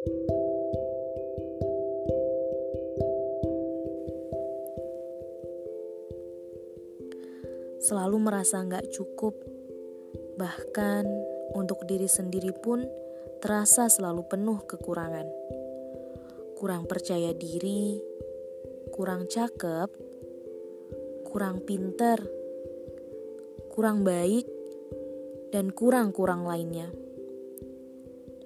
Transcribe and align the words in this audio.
Selalu 0.00 0.16
merasa 8.24 8.64
nggak 8.64 8.88
cukup, 8.96 9.36
bahkan 10.40 11.04
untuk 11.52 11.84
diri 11.84 12.08
sendiri 12.08 12.56
pun 12.56 12.80
terasa 13.44 13.92
selalu 13.92 14.24
penuh 14.24 14.64
kekurangan. 14.64 15.28
Kurang 16.56 16.88
percaya 16.88 17.36
diri, 17.36 18.00
kurang 18.96 19.28
cakep, 19.28 19.92
kurang 21.28 21.60
pinter, 21.68 22.24
kurang 23.68 24.00
baik, 24.00 24.48
dan 25.52 25.68
kurang-kurang 25.68 26.48
lainnya. 26.48 26.88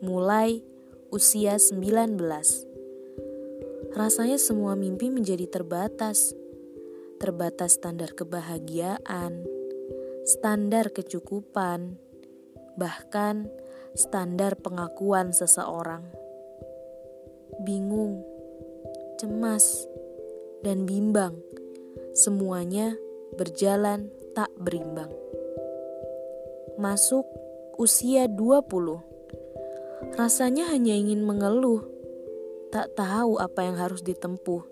Mulai 0.03 0.74
usia 1.15 1.63
19. 1.63 2.19
Rasanya 3.95 4.35
semua 4.35 4.75
mimpi 4.75 5.15
menjadi 5.15 5.47
terbatas. 5.47 6.35
Terbatas 7.23 7.79
standar 7.79 8.19
kebahagiaan, 8.19 9.47
standar 10.27 10.91
kecukupan, 10.91 12.03
bahkan 12.75 13.47
standar 13.95 14.59
pengakuan 14.59 15.31
seseorang. 15.31 16.03
Bingung, 17.63 18.27
cemas, 19.23 19.87
dan 20.67 20.83
bimbang. 20.83 21.39
Semuanya 22.11 22.99
berjalan 23.39 24.11
tak 24.35 24.51
berimbang. 24.59 25.15
Masuk 26.75 27.23
usia 27.79 28.27
20. 28.27 29.14
Rasanya 30.15 30.71
hanya 30.75 30.95
ingin 30.97 31.23
mengeluh, 31.23 31.85
tak 32.75 32.95
tahu 32.99 33.39
apa 33.39 33.63
yang 33.67 33.77
harus 33.79 34.03
ditempuh. 34.03 34.63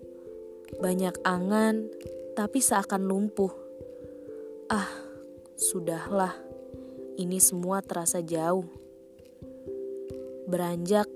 Banyak 0.82 1.22
angan, 1.22 1.90
tapi 2.34 2.58
seakan 2.58 3.06
lumpuh. 3.06 3.52
Ah, 4.72 4.90
sudahlah. 5.54 6.34
Ini 7.12 7.38
semua 7.38 7.84
terasa 7.84 8.24
jauh 8.24 8.82
beranjak 10.52 11.08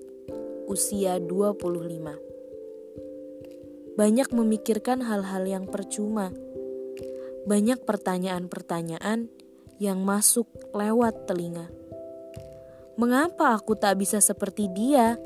usia 0.65 1.21
25. 1.21 2.17
Banyak 4.01 4.29
memikirkan 4.33 5.05
hal-hal 5.05 5.45
yang 5.45 5.65
percuma. 5.69 6.33
Banyak 7.45 7.85
pertanyaan-pertanyaan 7.85 9.29
yang 9.77 9.99
masuk 10.09 10.49
lewat 10.73 11.29
telinga. 11.29 11.69
Mengapa 12.97 13.53
aku 13.53 13.77
tak 13.77 14.01
bisa 14.01 14.25
seperti 14.25 14.73
dia? 14.73 15.21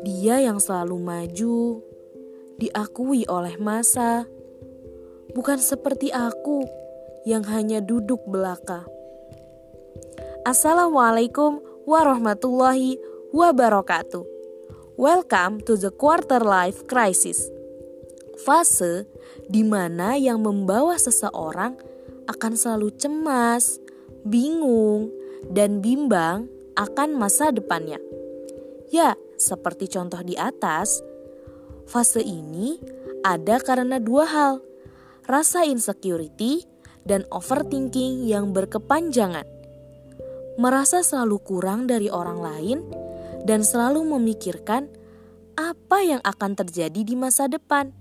Dia 0.00 0.40
yang 0.40 0.56
selalu 0.56 0.96
maju, 0.96 1.84
diakui 2.56 3.28
oleh 3.28 3.60
masa, 3.60 4.24
bukan 5.36 5.60
seperti 5.60 6.08
aku 6.08 6.64
yang 7.28 7.44
hanya 7.52 7.84
duduk 7.84 8.24
belaka. 8.24 8.88
Assalamualaikum 10.48 11.60
warahmatullahi 11.84 12.96
wabarakatuh. 13.36 14.24
Welcome 14.96 15.60
to 15.68 15.76
the 15.76 15.92
quarter 15.92 16.40
life 16.40 16.88
crisis. 16.88 17.44
Fase 18.40 19.04
di 19.52 19.68
mana 19.68 20.16
yang 20.16 20.40
membawa 20.40 20.96
seseorang 20.96 21.76
akan 22.24 22.52
selalu 22.56 22.88
cemas, 22.96 23.76
bingung, 24.24 25.12
dan 25.46 25.78
bimbang 25.78 26.50
akan 26.74 27.14
masa 27.14 27.54
depannya. 27.54 28.02
Ya, 28.90 29.14
seperti 29.38 29.86
contoh 29.92 30.18
di 30.26 30.34
atas, 30.34 31.02
fase 31.86 32.24
ini 32.24 32.80
ada 33.22 33.62
karena 33.62 34.02
dua 34.02 34.26
hal, 34.26 34.54
rasa 35.30 35.62
insecurity 35.68 36.66
dan 37.06 37.22
overthinking 37.30 38.26
yang 38.26 38.50
berkepanjangan 38.50 39.58
merasa 40.58 41.06
selalu 41.06 41.38
kurang 41.38 41.86
dari 41.86 42.10
orang 42.10 42.42
lain, 42.42 42.78
dan 43.46 43.62
selalu 43.62 44.02
memikirkan 44.18 44.90
apa 45.54 46.02
yang 46.02 46.20
akan 46.26 46.58
terjadi 46.58 47.06
di 47.06 47.14
masa 47.14 47.46
depan. 47.46 47.94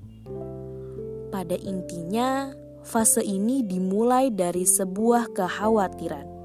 Pada 1.29 1.53
intinya, 1.53 2.49
fase 2.81 3.21
ini 3.21 3.61
dimulai 3.61 4.33
dari 4.33 4.65
sebuah 4.65 5.37
kekhawatiran. 5.37 6.36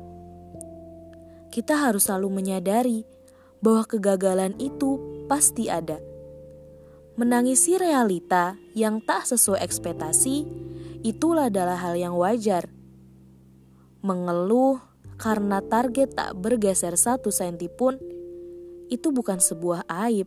Kita 1.52 1.76
harus 1.76 2.08
selalu 2.08 2.40
menyadari 2.40 3.04
bahwa 3.60 3.84
kegagalan 3.84 4.56
itu 4.56 4.96
pasti 5.28 5.68
ada. 5.68 6.00
Menangisi 7.20 7.76
realita 7.76 8.56
yang 8.72 9.04
tak 9.04 9.28
sesuai 9.28 9.60
ekspektasi 9.60 10.48
itulah 11.04 11.52
adalah 11.52 11.76
hal 11.76 11.92
yang 12.00 12.16
wajar. 12.16 12.72
Mengeluh 14.00 14.80
karena 15.20 15.60
target 15.60 16.16
tak 16.16 16.32
bergeser 16.40 16.96
satu 16.96 17.28
senti 17.28 17.68
pun, 17.68 18.00
itu 18.88 19.12
bukan 19.12 19.38
sebuah 19.38 19.84
aib. 20.08 20.26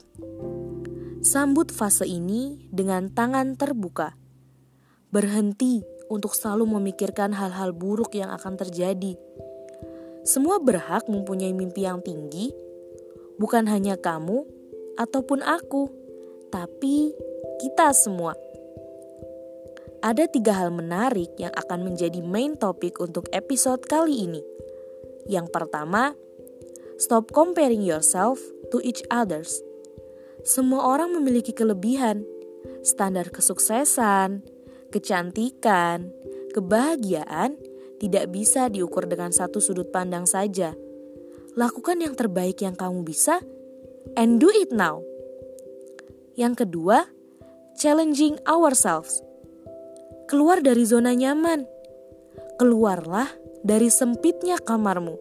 Sambut 1.26 1.74
fase 1.74 2.06
ini 2.06 2.70
dengan 2.70 3.10
tangan 3.10 3.58
terbuka. 3.58 4.14
Berhenti 5.10 5.82
untuk 6.06 6.38
selalu 6.38 6.78
memikirkan 6.78 7.34
hal-hal 7.34 7.74
buruk 7.74 8.14
yang 8.14 8.30
akan 8.30 8.62
terjadi. 8.62 9.18
Semua 10.26 10.58
berhak 10.58 11.06
mempunyai 11.06 11.54
mimpi 11.54 11.86
yang 11.86 12.02
tinggi, 12.02 12.50
bukan 13.38 13.70
hanya 13.70 13.94
kamu 13.94 14.42
ataupun 14.98 15.46
aku, 15.46 15.86
tapi 16.50 17.14
kita 17.62 17.94
semua. 17.94 18.34
Ada 20.02 20.26
tiga 20.26 20.58
hal 20.58 20.74
menarik 20.74 21.38
yang 21.38 21.54
akan 21.54 21.86
menjadi 21.86 22.26
main 22.26 22.58
topik 22.58 22.98
untuk 22.98 23.30
episode 23.38 23.86
kali 23.86 24.26
ini. 24.26 24.42
Yang 25.30 25.54
pertama, 25.54 26.18
stop 26.98 27.30
comparing 27.30 27.86
yourself 27.86 28.42
to 28.74 28.82
each 28.82 29.06
others. 29.14 29.62
Semua 30.42 30.90
orang 30.90 31.14
memiliki 31.14 31.54
kelebihan, 31.54 32.26
standar 32.82 33.30
kesuksesan, 33.30 34.42
kecantikan, 34.90 36.10
kebahagiaan 36.54 37.58
tidak 38.00 38.32
bisa 38.32 38.68
diukur 38.68 39.08
dengan 39.08 39.32
satu 39.32 39.64
sudut 39.64 39.90
pandang 39.90 40.28
saja. 40.28 40.76
Lakukan 41.56 42.04
yang 42.04 42.14
terbaik 42.14 42.60
yang 42.60 42.76
kamu 42.76 43.08
bisa 43.08 43.40
and 44.20 44.44
do 44.44 44.52
it 44.52 44.70
now. 44.76 45.00
Yang 46.36 46.68
kedua, 46.68 47.08
challenging 47.80 48.36
ourselves. 48.44 49.24
Keluar 50.28 50.60
dari 50.60 50.84
zona 50.84 51.16
nyaman. 51.16 51.64
Keluarlah 52.60 53.32
dari 53.64 53.88
sempitnya 53.88 54.60
kamarmu. 54.60 55.16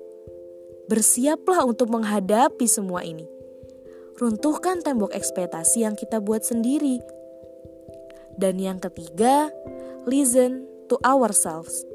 Bersiaplah 0.91 1.63
untuk 1.65 1.95
menghadapi 1.95 2.67
semua 2.67 3.07
ini. 3.07 3.25
Runtuhkan 4.19 4.83
tembok 4.83 5.15
ekspektasi 5.15 5.87
yang 5.87 5.95
kita 5.95 6.19
buat 6.19 6.43
sendiri. 6.43 6.99
Dan 8.35 8.59
yang 8.59 8.83
ketiga, 8.83 9.51
listen 10.07 10.67
to 10.91 10.99
ourselves. 11.07 11.94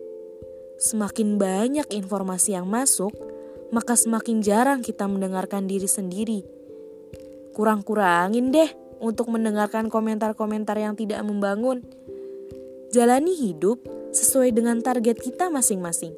Semakin 0.80 1.36
banyak 1.36 1.92
informasi 1.92 2.56
yang 2.56 2.64
masuk, 2.64 3.12
maka 3.76 4.00
semakin 4.00 4.40
jarang 4.40 4.80
kita 4.80 5.12
mendengarkan 5.12 5.68
diri 5.68 5.92
sendiri. 5.92 6.40
Kurang-kurangin 7.52 8.56
deh 8.56 8.72
untuk 9.04 9.28
mendengarkan 9.28 9.92
komentar-komentar 9.92 10.80
yang 10.80 10.96
tidak 10.96 11.20
membangun. 11.28 11.84
Jalani 12.96 13.36
hidup 13.36 13.84
sesuai 14.16 14.56
dengan 14.56 14.80
target 14.80 15.20
kita 15.20 15.52
masing-masing. 15.52 16.16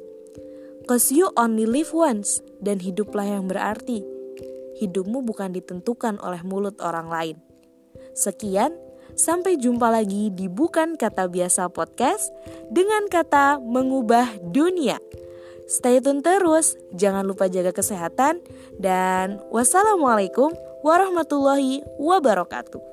Cause 0.86 1.10
you 1.10 1.30
only 1.34 1.66
live 1.66 1.90
once 1.90 2.38
dan 2.62 2.78
hiduplah 2.78 3.26
yang 3.26 3.50
berarti. 3.50 4.02
Hidupmu 4.78 5.26
bukan 5.26 5.54
ditentukan 5.54 6.22
oleh 6.22 6.42
mulut 6.46 6.78
orang 6.78 7.10
lain. 7.10 7.36
Sekian, 8.14 8.74
sampai 9.16 9.56
jumpa 9.56 9.88
lagi 9.88 10.28
di 10.30 10.46
Bukan 10.46 11.00
Kata 11.00 11.26
Biasa 11.30 11.72
Podcast 11.72 12.30
dengan 12.68 13.08
kata 13.08 13.58
mengubah 13.62 14.28
dunia. 14.52 15.00
Stay 15.64 16.04
tune 16.04 16.20
terus, 16.20 16.76
jangan 16.92 17.24
lupa 17.24 17.48
jaga 17.48 17.72
kesehatan, 17.72 18.44
dan 18.76 19.40
wassalamualaikum 19.48 20.52
warahmatullahi 20.84 21.80
wabarakatuh. 21.96 22.91